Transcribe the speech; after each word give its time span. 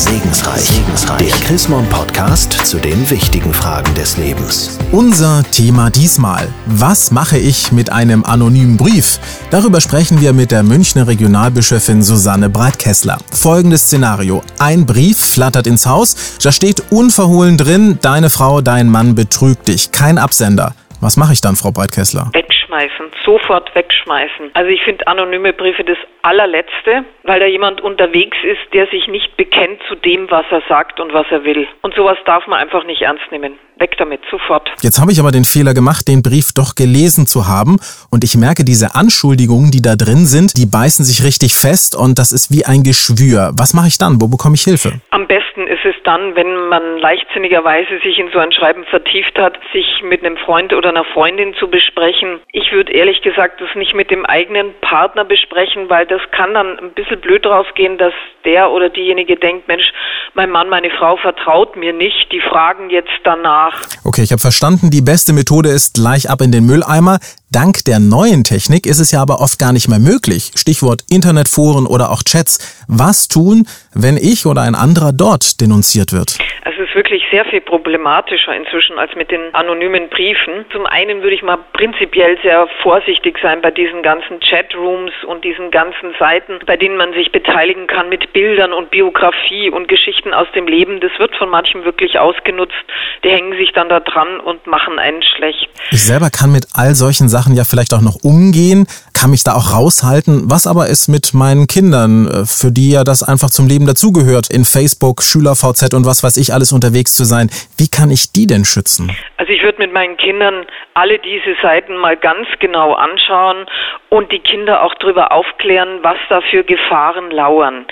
Segensreich. 0.00 0.62
Segensreich. 0.62 1.18
Der 1.18 1.46
Chrismon 1.46 1.86
Podcast 1.90 2.52
zu 2.64 2.78
den 2.78 3.10
wichtigen 3.10 3.52
Fragen 3.52 3.94
des 3.94 4.16
Lebens. 4.16 4.78
Unser 4.92 5.44
Thema 5.52 5.90
diesmal. 5.90 6.48
Was 6.64 7.10
mache 7.10 7.36
ich 7.36 7.70
mit 7.70 7.92
einem 7.92 8.24
anonymen 8.24 8.78
Brief? 8.78 9.20
Darüber 9.50 9.82
sprechen 9.82 10.22
wir 10.22 10.32
mit 10.32 10.52
der 10.52 10.62
Münchner 10.62 11.06
Regionalbischöfin 11.06 12.02
Susanne 12.02 12.48
Breitkessler. 12.48 13.18
Folgendes 13.30 13.82
Szenario. 13.82 14.42
Ein 14.58 14.86
Brief 14.86 15.18
flattert 15.18 15.66
ins 15.66 15.84
Haus. 15.84 16.16
Da 16.42 16.50
steht 16.50 16.82
unverhohlen 16.90 17.58
drin, 17.58 17.98
deine 18.00 18.30
Frau, 18.30 18.62
dein 18.62 18.88
Mann 18.88 19.14
betrügt 19.14 19.68
dich. 19.68 19.92
Kein 19.92 20.16
Absender. 20.16 20.74
Was 21.00 21.18
mache 21.18 21.34
ich 21.34 21.42
dann, 21.42 21.56
Frau 21.56 21.72
Breitkessler? 21.72 22.30
Wegschmeißen, 22.70 23.10
sofort 23.24 23.74
wegschmeißen. 23.74 24.50
Also 24.54 24.70
ich 24.70 24.82
finde 24.82 25.06
anonyme 25.06 25.52
Briefe 25.52 25.82
das 25.82 25.98
allerletzte, 26.22 27.04
weil 27.24 27.40
da 27.40 27.46
jemand 27.46 27.80
unterwegs 27.80 28.36
ist, 28.44 28.60
der 28.72 28.86
sich 28.86 29.08
nicht 29.08 29.36
bekennt 29.36 29.82
zu 29.88 29.96
dem, 29.96 30.30
was 30.30 30.46
er 30.50 30.62
sagt 30.68 31.00
und 31.00 31.12
was 31.12 31.26
er 31.30 31.44
will. 31.44 31.66
Und 31.82 31.94
sowas 31.94 32.18
darf 32.24 32.46
man 32.46 32.60
einfach 32.60 32.84
nicht 32.84 33.02
ernst 33.02 33.30
nehmen. 33.32 33.58
Weg 33.80 33.96
damit, 33.98 34.20
sofort. 34.30 34.70
Jetzt 34.82 35.00
habe 35.00 35.10
ich 35.12 35.18
aber 35.20 35.32
den 35.32 35.44
Fehler 35.44 35.74
gemacht, 35.74 36.06
den 36.06 36.22
Brief 36.22 36.52
doch 36.54 36.74
gelesen 36.74 37.26
zu 37.26 37.48
haben. 37.48 37.78
Und 38.10 38.24
ich 38.24 38.36
merke, 38.36 38.64
diese 38.64 38.94
Anschuldigungen, 38.94 39.70
die 39.70 39.82
da 39.82 39.96
drin 39.96 40.26
sind, 40.26 40.56
die 40.56 40.66
beißen 40.66 41.04
sich 41.04 41.24
richtig 41.24 41.54
fest 41.54 41.96
und 41.96 42.18
das 42.18 42.32
ist 42.32 42.52
wie 42.52 42.64
ein 42.66 42.82
Geschwür. 42.82 43.52
Was 43.56 43.74
mache 43.74 43.88
ich 43.88 43.98
dann? 43.98 44.20
Wo 44.20 44.28
bekomme 44.28 44.54
ich 44.54 44.62
Hilfe? 44.62 45.00
Am 45.10 45.26
besten 45.26 45.66
ist 45.66 45.84
es 45.84 45.94
dann, 46.04 46.36
wenn 46.36 46.68
man 46.68 46.98
leichtsinnigerweise 46.98 47.98
sich 48.02 48.18
in 48.18 48.30
so 48.32 48.38
ein 48.38 48.52
Schreiben 48.52 48.84
vertieft 48.84 49.38
hat, 49.38 49.58
sich 49.72 50.02
mit 50.02 50.24
einem 50.24 50.36
Freund 50.36 50.72
oder 50.72 50.90
einer 50.90 51.04
Freundin 51.04 51.54
zu 51.54 51.68
besprechen. 51.68 52.40
Ich 52.52 52.72
würde 52.72 52.92
ehrlich 52.92 53.22
gesagt 53.22 53.60
das 53.60 53.74
nicht 53.74 53.94
mit 53.94 54.10
dem 54.10 54.26
eigenen 54.26 54.74
Partner 54.80 55.24
besprechen, 55.24 55.88
weil 55.88 56.06
das 56.06 56.20
kann 56.32 56.54
dann 56.54 56.78
ein 56.78 56.92
bisschen 56.92 57.20
blöd 57.20 57.46
rausgehen, 57.46 57.98
dass 57.98 58.12
der 58.44 58.70
oder 58.70 58.88
diejenige 58.88 59.36
denkt, 59.36 59.68
Mensch, 59.68 59.92
mein 60.34 60.50
Mann, 60.50 60.68
meine 60.68 60.90
Frau 60.90 61.16
vertraut 61.16 61.76
mir 61.76 61.92
nicht, 61.92 62.30
die 62.32 62.40
fragen 62.40 62.90
jetzt 62.90 63.10
danach. 63.24 63.69
Okay, 64.02 64.22
ich 64.22 64.32
habe 64.32 64.40
verstanden, 64.40 64.90
die 64.90 65.02
beste 65.02 65.32
Methode 65.32 65.70
ist 65.70 65.94
gleich 65.94 66.30
ab 66.30 66.40
in 66.40 66.52
den 66.52 66.64
Mülleimer. 66.64 67.18
Dank 67.52 67.84
der 67.84 67.98
neuen 67.98 68.44
Technik 68.44 68.86
ist 68.86 69.00
es 69.00 69.10
ja 69.10 69.20
aber 69.20 69.40
oft 69.40 69.58
gar 69.58 69.72
nicht 69.72 69.88
mehr 69.88 69.98
möglich. 69.98 70.52
Stichwort 70.54 71.02
Internetforen 71.10 71.84
oder 71.84 72.12
auch 72.12 72.22
Chats. 72.22 72.86
Was 72.86 73.26
tun, 73.26 73.66
wenn 73.92 74.16
ich 74.16 74.46
oder 74.46 74.62
ein 74.62 74.76
anderer 74.76 75.10
dort 75.12 75.60
denunziert 75.60 76.12
wird? 76.12 76.38
Also 76.62 76.82
es 76.82 76.90
ist 76.90 76.94
wirklich 76.94 77.24
sehr 77.32 77.44
viel 77.46 77.60
problematischer 77.60 78.54
inzwischen 78.54 78.98
als 79.00 79.16
mit 79.16 79.32
den 79.32 79.52
anonymen 79.54 80.08
Briefen. 80.10 80.64
Zum 80.70 80.86
einen 80.86 81.22
würde 81.22 81.34
ich 81.34 81.42
mal 81.42 81.58
prinzipiell 81.72 82.38
sehr 82.44 82.68
vorsichtig 82.84 83.38
sein 83.42 83.60
bei 83.60 83.72
diesen 83.72 84.04
ganzen 84.04 84.38
Chatrooms 84.38 85.12
und 85.26 85.42
diesen 85.42 85.72
ganzen 85.72 86.14
Seiten, 86.20 86.60
bei 86.66 86.76
denen 86.76 86.96
man 86.96 87.12
sich 87.14 87.32
beteiligen 87.32 87.88
kann 87.88 88.08
mit 88.08 88.32
Bildern 88.32 88.72
und 88.72 88.92
Biografie 88.92 89.70
und 89.70 89.88
Geschichten 89.88 90.32
aus 90.32 90.46
dem 90.54 90.68
Leben. 90.68 91.00
Das 91.00 91.10
wird 91.18 91.34
von 91.34 91.48
manchen 91.48 91.84
wirklich 91.84 92.20
ausgenutzt. 92.20 92.78
Die 93.24 93.30
hängen 93.30 93.58
sich 93.58 93.72
dann 93.72 93.88
da 93.88 93.98
dran 93.98 94.38
und 94.38 94.68
machen 94.68 95.00
einen 95.00 95.24
schlecht. 95.24 95.68
Ich 95.90 96.04
selber 96.04 96.30
kann 96.30 96.52
mit 96.52 96.66
all 96.74 96.94
solchen 96.94 97.28
Sachen 97.28 97.39
ja 97.48 97.64
vielleicht 97.64 97.94
auch 97.94 98.00
noch 98.00 98.16
umgehen, 98.22 98.86
kann 99.14 99.30
mich 99.30 99.44
da 99.44 99.52
auch 99.54 99.74
raushalten. 99.74 100.50
Was 100.50 100.66
aber 100.66 100.88
ist 100.88 101.08
mit 101.08 101.34
meinen 101.34 101.66
Kindern, 101.66 102.26
äh, 102.26 102.46
für 102.46 102.70
die 102.70 102.90
ja 102.92 103.04
das 103.04 103.22
einfach 103.22 103.50
zum 103.50 103.68
Leben 103.68 103.86
dazugehört, 103.86 104.50
in 104.50 104.64
Facebook, 104.64 105.22
SchülerVZ 105.22 105.94
und 105.94 106.06
was 106.06 106.22
weiß 106.22 106.36
ich 106.36 106.52
alles 106.52 106.72
unterwegs 106.72 107.14
zu 107.14 107.24
sein? 107.24 107.50
Wie 107.76 107.88
kann 107.88 108.10
ich 108.10 108.32
die 108.32 108.46
denn 108.46 108.64
schützen? 108.64 109.10
Also 109.36 109.52
ich 109.52 109.62
würde 109.62 109.78
mit 109.78 109.92
meinen 109.92 110.16
Kindern 110.16 110.66
alle 110.94 111.18
diese 111.18 111.56
Seiten 111.62 111.96
mal 111.96 112.16
ganz 112.16 112.46
genau 112.58 112.94
anschauen 112.94 113.66
und 114.08 114.30
die 114.32 114.40
Kinder 114.40 114.82
auch 114.82 114.94
darüber 115.00 115.32
aufklären, 115.32 116.00
was 116.02 116.18
da 116.28 116.40
für 116.50 116.64
Gefahren 116.64 117.30
lauern. 117.30 117.86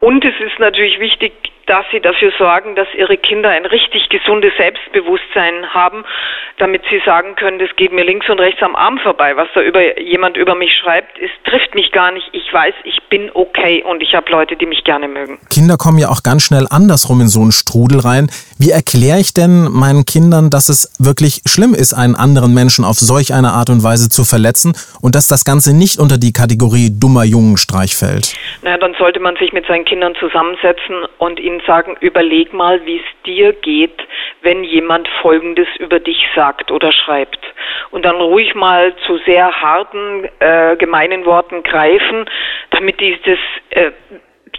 Und 0.00 0.24
es 0.24 0.34
ist 0.44 0.58
natürlich 0.58 0.98
wichtig, 0.98 1.32
dass 1.72 1.86
sie 1.90 2.00
dafür 2.00 2.30
sorgen, 2.36 2.76
dass 2.76 2.86
ihre 2.94 3.16
Kinder 3.16 3.48
ein 3.48 3.64
richtig 3.64 4.10
gesundes 4.10 4.52
Selbstbewusstsein 4.58 5.72
haben, 5.72 6.04
damit 6.58 6.82
sie 6.90 7.00
sagen 7.06 7.34
können, 7.34 7.58
das 7.58 7.70
geht 7.76 7.92
mir 7.92 8.04
links 8.04 8.28
und 8.28 8.38
rechts 8.40 8.62
am 8.62 8.76
Arm 8.76 8.98
vorbei. 8.98 9.34
Was 9.38 9.48
da 9.54 9.62
über 9.62 9.98
jemand 9.98 10.36
über 10.36 10.54
mich 10.54 10.74
schreibt, 10.74 11.18
es 11.18 11.30
trifft 11.50 11.74
mich 11.74 11.90
gar 11.90 12.12
nicht. 12.12 12.28
Ich 12.32 12.52
weiß, 12.52 12.74
ich 12.84 12.98
bin 13.08 13.30
okay 13.32 13.82
und 13.88 14.02
ich 14.02 14.14
habe 14.14 14.30
Leute, 14.30 14.54
die 14.54 14.66
mich 14.66 14.84
gerne 14.84 15.08
mögen. 15.08 15.38
Kinder 15.48 15.78
kommen 15.78 15.96
ja 15.96 16.10
auch 16.10 16.22
ganz 16.22 16.42
schnell 16.42 16.66
andersrum 16.68 17.22
in 17.22 17.28
so 17.28 17.40
einen 17.40 17.52
Strudel 17.52 18.00
rein. 18.00 18.28
Wie 18.58 18.70
erkläre 18.70 19.18
ich 19.18 19.32
denn 19.32 19.64
meinen 19.72 20.04
Kindern, 20.04 20.50
dass 20.50 20.68
es 20.68 20.92
wirklich 21.00 21.40
schlimm 21.46 21.72
ist, 21.72 21.94
einen 21.94 22.16
anderen 22.16 22.52
Menschen 22.52 22.84
auf 22.84 22.98
solch 22.98 23.32
eine 23.32 23.52
Art 23.52 23.70
und 23.70 23.82
Weise 23.82 24.10
zu 24.10 24.24
verletzen 24.24 24.74
und 25.00 25.14
dass 25.14 25.26
das 25.26 25.46
Ganze 25.46 25.74
nicht 25.74 25.98
unter 25.98 26.18
die 26.18 26.34
Kategorie 26.34 26.90
dummer 26.92 27.24
Jungenstreich 27.24 27.96
fällt? 27.96 28.36
Na, 28.60 28.76
dann 28.76 28.92
sollte 28.98 29.20
man 29.20 29.36
sich 29.36 29.54
mit 29.54 29.64
seinen 29.66 29.86
Kindern 29.86 30.14
zusammensetzen 30.20 31.06
und 31.16 31.40
ihnen 31.40 31.61
sagen, 31.66 31.96
überleg 32.00 32.52
mal, 32.52 32.84
wie 32.86 32.96
es 32.96 33.22
dir 33.24 33.52
geht, 33.52 34.06
wenn 34.42 34.64
jemand 34.64 35.08
Folgendes 35.20 35.68
über 35.78 36.00
dich 36.00 36.28
sagt 36.34 36.70
oder 36.70 36.92
schreibt. 36.92 37.40
Und 37.90 38.04
dann 38.04 38.16
ruhig 38.16 38.54
mal 38.54 38.94
zu 39.06 39.18
sehr 39.18 39.60
harten, 39.60 40.28
äh, 40.38 40.76
gemeinen 40.76 41.24
Worten 41.24 41.62
greifen, 41.62 42.26
damit 42.70 43.00
die 43.00 43.18
das 43.24 43.38
äh, 43.70 43.90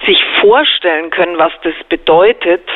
sich 0.05 0.23
vorstellen 0.41 1.09
können, 1.09 1.37
was 1.37 1.53
das 1.63 1.75
bedeutet, 1.89 2.67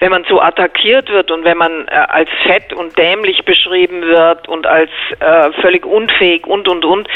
wenn 0.00 0.10
man 0.10 0.24
so 0.28 0.40
attackiert 0.40 1.08
wird 1.10 1.30
und 1.30 1.44
wenn 1.44 1.58
man 1.58 1.86
äh, 1.88 1.94
als 1.94 2.28
fett 2.46 2.72
und 2.72 2.96
dämlich 2.96 3.44
beschrieben 3.44 4.02
wird 4.02 4.48
und 4.48 4.66
als 4.66 4.90
äh, 5.18 5.50
völlig 5.60 5.84
unfähig 5.84 6.46
und 6.46 6.68
und 6.68 6.84
und. 6.84 7.08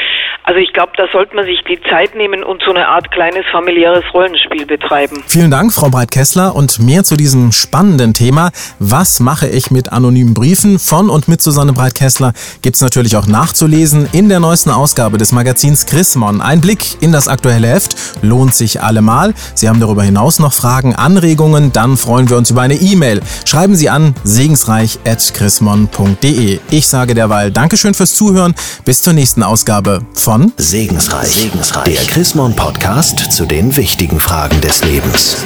Also 0.45 0.59
ich 0.59 0.73
glaube, 0.73 0.93
da 0.97 1.05
sollte 1.13 1.37
man 1.37 1.45
sich 1.45 1.63
die 1.69 1.81
Zeit 1.89 2.17
nehmen 2.17 2.43
und 2.43 2.63
so 2.65 2.71
eine 2.71 2.89
Art 2.89 3.13
kleines 3.13 3.47
familiäres 3.53 4.03
Rollenspiel 4.13 4.67
betreiben. 4.67 5.23
Vielen 5.29 5.53
Dank, 5.53 5.73
Frau 5.73 5.89
Breit-Kessler. 5.89 6.57
Und 6.57 6.81
mehr 6.81 7.05
zu 7.05 7.17
diesem 7.17 7.53
spannenden 7.53 8.13
Thema, 8.15 8.51
was 8.81 9.21
mache 9.21 9.47
ich 9.47 9.71
mit 9.71 9.93
anonymen 9.93 10.35
Briefen 10.35 10.81
von 10.81 11.11
und 11.11 11.29
mit 11.29 11.41
Susanne 11.41 11.73
Breit-Kessler, 11.73 12.33
gibt 12.63 12.75
es 12.75 12.83
natürlich 12.83 13.17
auch 13.17 13.29
nachzulesen 13.29 14.09
in 14.13 14.29
der 14.29 14.41
neuesten 14.41 14.71
Ausgabe 14.71 15.17
des 15.17 15.31
Magazins 15.31 15.87
Chrismon. 15.87 16.41
Ein 16.41 16.61
Blick 16.61 17.01
in 17.01 17.13
das 17.13 17.29
aktuelle 17.29 17.69
Heft 17.69 17.95
lohnt 18.23 18.55
sich 18.55 18.81
allemal. 18.81 19.35
Sie 19.55 19.69
haben 19.69 19.79
darüber 19.79 20.03
hinaus 20.03 20.41
noch 20.41 20.53
Fragen, 20.53 20.97
Anregungen, 20.97 21.73
dann 21.73 21.97
freuen 21.97 22.29
wir 22.29 22.37
uns 22.37 22.51
über 22.51 22.72
eine 22.73 22.81
E-Mail. 22.81 23.21
Schreiben 23.45 23.77
Sie 23.77 23.91
an 23.91 24.15
segensreich.chrismon.de. 24.25 26.61
Ich 26.71 26.87
sage 26.87 27.15
derweil 27.15 27.51
Dankeschön 27.51 27.93
fürs 27.95 28.15
Zuhören. 28.15 28.55
Bis 28.85 29.03
zur 29.03 29.13
nächsten 29.13 29.43
Ausgabe 29.43 30.07
von 30.15 30.53
Segensreich. 30.57 31.35
Segensreich. 31.35 31.85
Der 31.85 32.05
Chrismon 32.07 32.57
Podcast 32.57 33.33
zu 33.33 33.45
den 33.47 33.77
wichtigen 33.77 34.21
Fragen 34.21 34.61
des 34.61 34.85
Lebens. 34.85 35.37